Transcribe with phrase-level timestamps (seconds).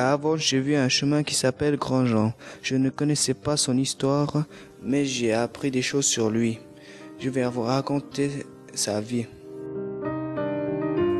[0.00, 2.32] À j'ai vu un chemin qui s'appelle Grandjean.
[2.62, 4.44] Je ne connaissais pas son histoire,
[4.80, 6.60] mais j'ai appris des choses sur lui.
[7.18, 8.30] Je vais vous raconter
[8.74, 9.26] sa vie.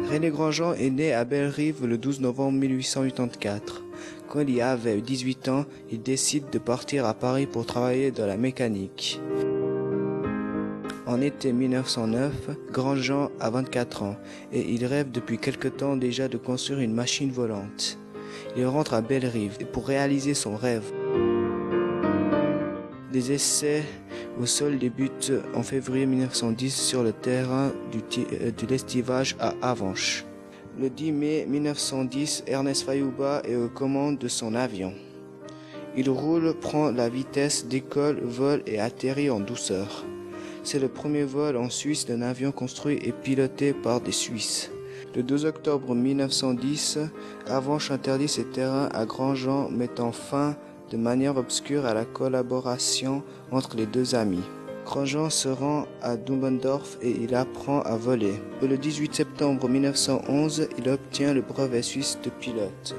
[0.08, 3.82] René Grandjean est né à Bellerive le 12 novembre 1884.
[4.28, 8.36] Quand il avait 18 ans, il décide de partir à Paris pour travailler dans la
[8.36, 9.20] mécanique.
[11.04, 12.32] En été 1909,
[12.70, 14.16] Grandjean a 24 ans
[14.52, 17.98] et il rêve depuis quelque temps déjà de construire une machine volante.
[18.56, 20.92] Il rentre à Bellerive pour réaliser son rêve.
[23.12, 23.82] Des essais
[24.40, 27.98] au sol débutent en février 1910 sur le terrain du,
[28.32, 30.24] euh, de l'estivage à Avanches.
[30.78, 34.92] Le 10 mai 1910, Ernest Fayouba est aux commandes de son avion.
[35.96, 40.04] Il roule, prend la vitesse, décolle, vole et atterrit en douceur.
[40.62, 44.70] C'est le premier vol en Suisse d'un avion construit et piloté par des Suisses.
[45.14, 46.98] Le 2 octobre 1910,
[47.46, 50.56] Avanche interdit ses terrains à Grandjean, mettant fin
[50.90, 54.44] de manière obscure à la collaboration entre les deux amis.
[54.84, 58.40] Grandjean se rend à Dumbendorf et il apprend à voler.
[58.62, 62.96] Le 18 septembre 1911, il obtient le brevet suisse de pilote.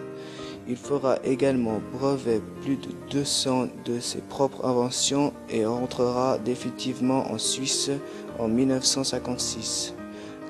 [0.67, 7.39] Il fera également brevet plus de 200 de ses propres inventions et rentrera définitivement en
[7.39, 7.89] Suisse
[8.37, 9.95] en 1956.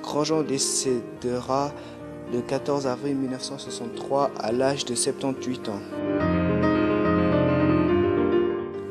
[0.02, 1.72] Grandjean décédera
[2.32, 5.80] le 14 avril 1963 à l'âge de 78 ans.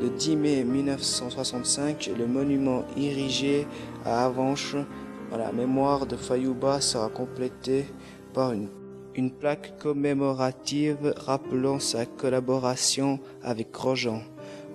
[0.02, 3.68] Le 10 mai 1965, le monument érigé
[4.06, 4.76] à Avanches
[5.32, 7.86] en la mémoire de Fayouba sera complété
[8.34, 8.68] par une
[9.16, 14.22] une plaque commémorative rappelant sa collaboration avec Grosjean,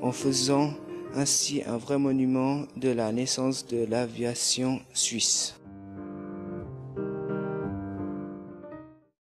[0.03, 0.75] en faisant
[1.15, 5.55] ainsi un vrai monument de la naissance de l'aviation suisse.